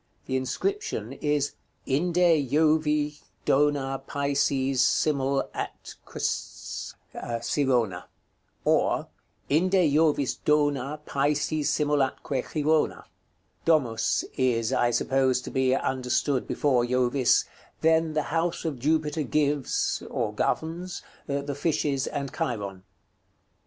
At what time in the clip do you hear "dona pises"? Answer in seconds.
3.45-4.81